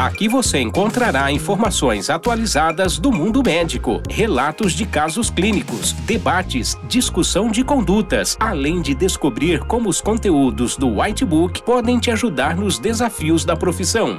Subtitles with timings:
[0.00, 7.62] Aqui você encontrará informações atualizadas do mundo médico, relatos de casos clínicos, debates, discussão de
[7.62, 13.54] condutas, além de descobrir como os conteúdos do Whitebook podem te ajudar nos desafios da
[13.54, 14.18] profissão.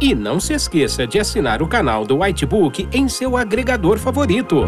[0.00, 4.62] E não se esqueça de assinar o canal do Whitebook em seu agregador favorito.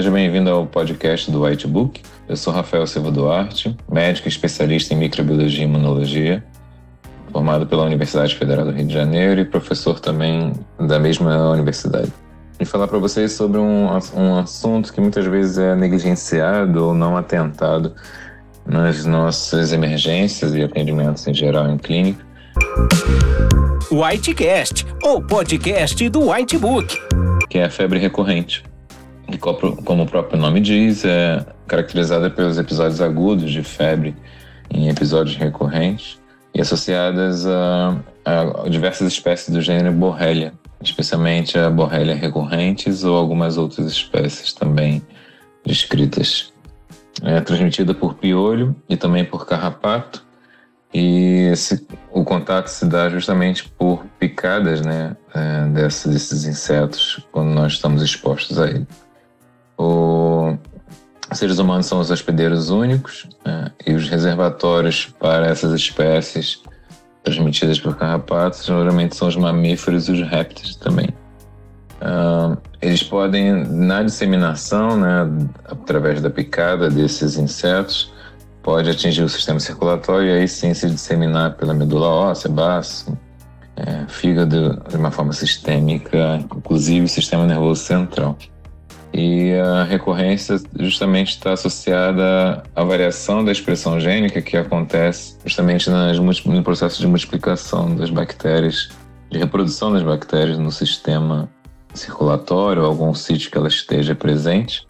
[0.00, 2.00] Seja bem-vindo ao podcast do Whitebook.
[2.26, 6.42] Eu sou Rafael Silva Duarte, médico especialista em microbiologia e imunologia,
[7.30, 12.10] formado pela Universidade Federal do Rio de Janeiro e professor também da mesma universidade.
[12.58, 17.14] E falar para vocês sobre um, um assunto que muitas vezes é negligenciado ou não
[17.14, 17.94] atentado
[18.64, 22.24] nas nossas emergências e atendimentos em geral em clínica.
[23.92, 26.96] Whitecast, ou podcast do Whitebook.
[27.50, 28.69] Que é a febre recorrente.
[29.32, 34.16] E como o próprio nome diz, é caracterizada pelos episódios agudos de febre
[34.70, 36.20] em episódios recorrentes
[36.54, 43.56] e associadas a, a diversas espécies do gênero Borrelia, especialmente a Borrelia recorrentes ou algumas
[43.56, 45.02] outras espécies também
[45.64, 46.52] descritas.
[47.22, 50.24] É transmitida por piolho e também por carrapato,
[50.92, 57.50] e esse, o contato se dá justamente por picadas né, é, desses, desses insetos quando
[57.50, 58.86] nós estamos expostos a ele.
[61.30, 66.62] Os seres humanos são os hospedeiros únicos né, e os reservatórios para essas espécies
[67.22, 71.08] transmitidas por carrapatos geralmente são os mamíferos e os répteis também.
[72.00, 75.28] Uh, eles podem, na disseminação, né,
[75.66, 78.12] através da picada desses insetos,
[78.62, 83.16] pode atingir o sistema circulatório e aí sim se disseminar pela medula óssea, baço,
[83.76, 88.36] é, fígado de uma forma sistêmica, inclusive o sistema nervoso central.
[89.12, 96.18] E a recorrência justamente está associada à variação da expressão gênica que acontece justamente nas,
[96.18, 98.90] no processo de multiplicação das bactérias,
[99.28, 101.50] de reprodução das bactérias no sistema
[101.92, 104.86] circulatório, algum sítio que ela esteja presente,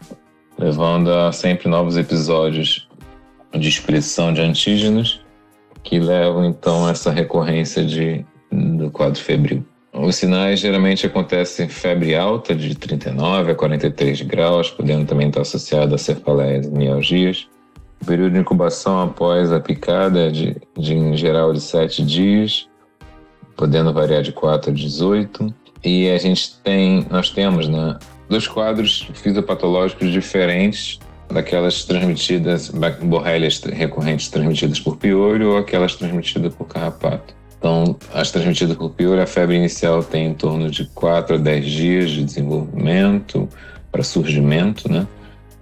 [0.57, 2.87] levando a sempre novos episódios
[3.53, 5.25] de expressão de antígenos
[5.83, 9.65] que levam então a essa recorrência de, do quadro febril.
[9.93, 15.41] Os sinais geralmente acontecem em febre alta de 39 a 43 graus, podendo também estar
[15.41, 17.47] associado a cefaleias e mialgias.
[18.01, 22.69] O período de incubação após a picada é de, de em geral de 7 dias,
[23.57, 25.53] podendo variar de 4 a 18.
[25.83, 27.99] E a gente tem, nós temos, né,
[28.29, 30.99] dois quadros fisiopatológicos diferentes
[31.29, 32.71] daquelas transmitidas,
[33.03, 37.40] borrélias recorrentes transmitidas por piolho ou aquelas transmitidas por carrapato.
[37.61, 41.65] Então, as transmitidas por piolho, a febre inicial tem em torno de 4 a 10
[41.65, 43.47] dias de desenvolvimento
[43.91, 45.05] para surgimento, né?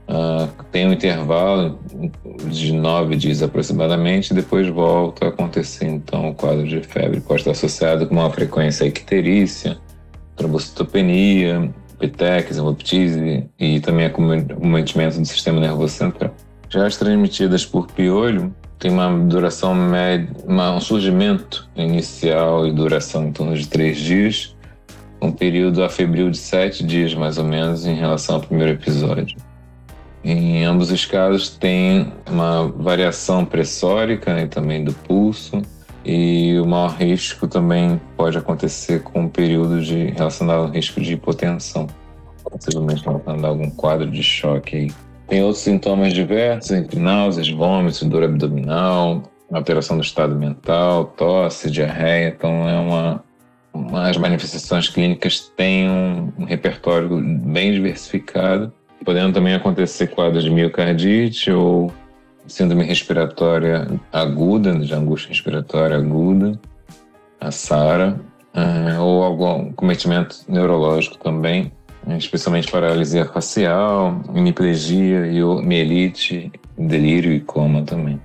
[0.07, 1.77] Uh, tem um intervalo
[2.49, 7.19] de 9 dias aproximadamente, depois volta a acontecer então o quadro de febre.
[7.19, 9.77] Pode estar associado com uma frequência icterícia,
[10.38, 16.33] trombocitopenia, petex, hemoptise e também acometimento do sistema nervoso central.
[16.69, 23.31] Já as transmitidas por piolho tem uma duração média, um surgimento inicial e duração em
[23.34, 24.56] torno de três dias,
[25.22, 29.38] um período afebril de sete dias mais ou menos em relação ao primeiro episódio.
[30.23, 35.62] Em ambos os casos tem uma variação pressórica e também do pulso,
[36.06, 41.13] e o maior risco também pode acontecer com o período de relacionado ao risco de
[41.13, 41.88] hipotensão,
[42.50, 44.91] possivelmente relacionado algum quadro de choque aí.
[45.29, 52.29] Tem outros sintomas diversos, entre náuseas, vômitos, dor abdominal, alteração do estado mental, tosse, diarreia.
[52.35, 53.23] Então, é uma,
[54.07, 58.73] as manifestações clínicas têm um, um repertório bem diversificado,
[59.06, 61.94] podendo também acontecer quadros de miocardite ou
[62.47, 66.59] síndrome respiratória aguda, de angústia respiratória aguda,
[67.39, 68.19] a SARA,
[68.56, 71.72] uh, ou algum cometimento neurológico também,
[72.17, 75.21] especialmente paralisia facial, hemiplegia,
[75.63, 78.19] mielite, delírio e coma também.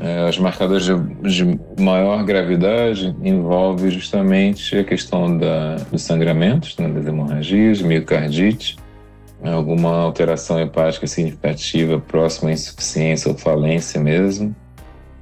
[0.00, 7.04] É, os marcadores de, maior gravidade envolvem justamente a questão da, dos sangramentos, né, das
[7.04, 8.76] hemorragias, miocardite,
[9.42, 14.54] alguma alteração hepática significativa próxima à insuficiência ou falência mesmo,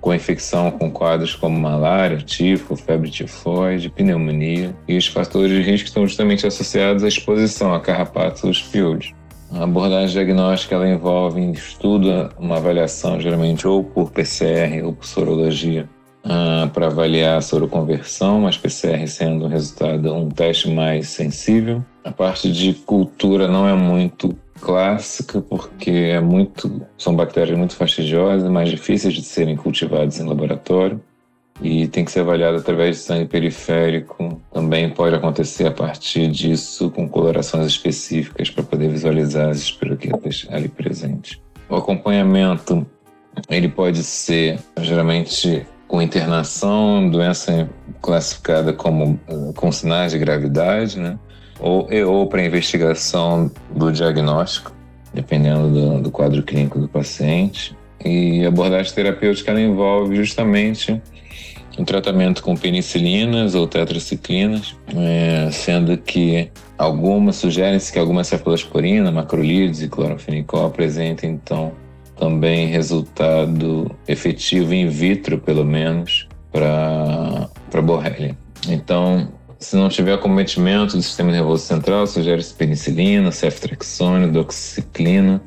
[0.01, 5.89] com infecção com quadros como malária, tifo, febre tifoide, pneumonia, e os fatores de risco
[5.89, 9.13] estão justamente associados à exposição a carrapatos piolhos.
[9.51, 15.89] A abordagem diagnóstica ela envolve estudo uma avaliação geralmente ou por PCR ou por sorologia
[16.25, 21.85] uh, para avaliar a soroconversão, mas PCR sendo resultado um teste mais sensível.
[22.05, 28.49] A parte de cultura não é muito clássica porque é muito, são bactérias muito fastidiosas,
[28.51, 31.01] mais difíceis de serem cultivadas em laboratório
[31.63, 34.41] e tem que ser avaliada através de sangue periférico.
[34.53, 40.69] Também pode acontecer a partir disso com colorações específicas para poder visualizar as espiroquetas ali
[40.69, 41.41] presentes.
[41.69, 42.87] O acompanhamento
[43.49, 47.69] ele pode ser geralmente com internação, doença
[48.03, 49.19] classificada como
[49.55, 51.19] com sinais de gravidade, né?
[51.59, 54.73] Ou, ou para investigação do diagnóstico,
[55.13, 57.77] dependendo do, do, quadro clínico do paciente.
[58.05, 61.01] E a abordagem terapêutica ela envolve justamente
[61.79, 69.83] o tratamento com penicilinas ou tetraciclinas, é, sendo que algumas sugerem-se que algumas cefalosporina, macrolides
[69.83, 71.73] e clorofenicol apresentem então
[72.17, 78.37] também resultado efetivo in vitro, pelo menos, para borrelia.
[78.69, 85.41] Então, se não tiver acometimento do sistema nervoso central, sugere-se penicilina, ceftriaxone, doxiciclina,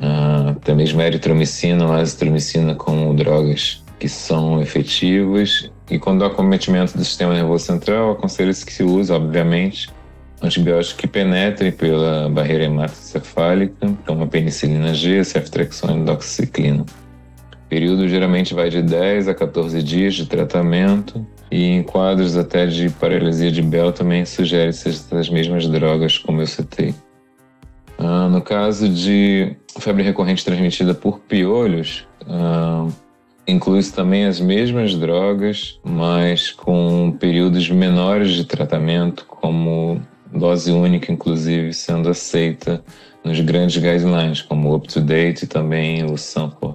[0.00, 5.70] uh, até mesmo eritromicina azitromicina como drogas que são efetivas.
[5.90, 9.88] E quando há acometimento do sistema nervoso central, aconselha-se que se use, obviamente,
[10.42, 16.82] antibiótico que penetre pela barreira hematocefálica, como a penicilina G, ceftriaxone e doxiciclina.
[16.82, 22.66] O período geralmente vai de 10 a 14 dias de tratamento e em quadros até
[22.66, 26.94] de paralisia de Bell também sugere-se as mesmas drogas, como eu citei.
[27.98, 32.86] Ah, no caso de febre recorrente transmitida por piolhos, ah,
[33.46, 40.00] inclui-se também as mesmas drogas, mas com períodos menores de tratamento, como
[40.32, 42.82] dose única, inclusive, sendo aceita
[43.24, 46.74] nos grandes guidelines, como o UpToDate e também o Sample.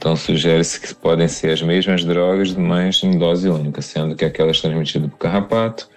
[0.00, 4.58] Então sugere-se que podem ser as mesmas drogas, mas em dose única, sendo que aquelas
[4.58, 5.90] transmitidas por carrapato.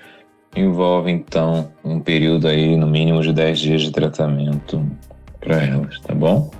[0.53, 4.85] Envolvem então um período aí no mínimo de 10 dias de tratamento
[5.39, 6.51] para elas, tá bom?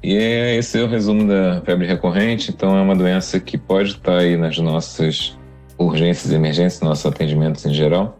[0.00, 3.90] E é, esse é o resumo da febre recorrente, então é uma doença que pode
[3.90, 5.36] estar aí nas nossas
[5.76, 8.16] urgências e emergências, nossos atendimentos em geral,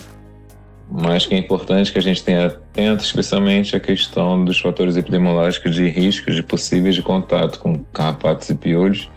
[0.90, 5.75] mas que é importante que a gente tenha atento, especialmente a questão dos fatores epidemiológicos
[5.75, 9.08] de risco de possíveis de contato com carrapatos e piolhos,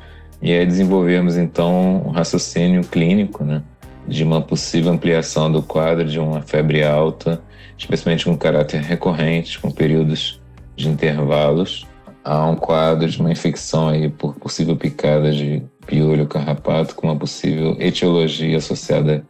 [0.41, 3.63] e aí desenvolvermos então um raciocínio clínico, né,
[4.07, 7.41] de uma possível ampliação do quadro de uma febre alta,
[7.77, 10.39] especialmente com caráter recorrente, com períodos
[10.75, 11.87] de intervalos,
[12.23, 17.15] a um quadro de uma infecção aí por possível picada de piolho carrapato com uma
[17.17, 19.25] possível etiologia associada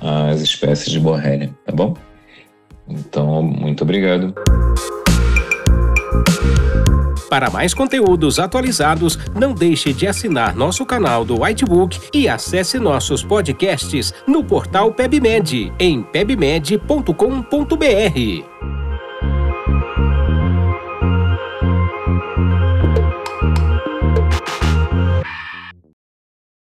[0.00, 1.94] as espécies de Borrelia, tá bom?
[2.88, 4.34] Então, muito obrigado.
[7.28, 13.24] Para mais conteúdos atualizados, não deixe de assinar nosso canal do Whitebook e acesse nossos
[13.24, 18.55] podcasts no portal PebMed em pebmed.com.br.